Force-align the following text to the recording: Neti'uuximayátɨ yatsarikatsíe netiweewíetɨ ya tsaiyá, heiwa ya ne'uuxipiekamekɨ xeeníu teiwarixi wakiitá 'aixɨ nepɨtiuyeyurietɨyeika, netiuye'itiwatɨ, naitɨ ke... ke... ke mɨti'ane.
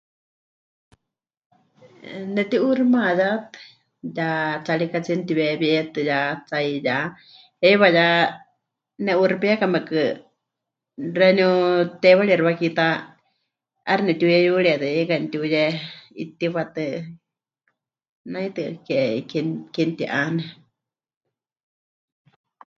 Neti'uuximayátɨ 2.35 3.57
yatsarikatsíe 4.17 5.15
netiweewíetɨ 5.17 5.99
ya 6.09 6.19
tsaiyá, 6.47 6.97
heiwa 7.61 7.87
ya 7.97 8.07
ne'uuxipiekamekɨ 9.03 10.01
xeeníu 11.15 11.49
teiwarixi 12.01 12.45
wakiitá 12.47 12.85
'aixɨ 13.85 14.03
nepɨtiuyeyurietɨyeika, 14.05 15.15
netiuye'itiwatɨ, 15.19 16.85
naitɨ 18.31 18.61
ke... 18.87 18.97
ke... 19.29 19.39
ke 19.73 19.81
mɨti'ane. 19.87 20.43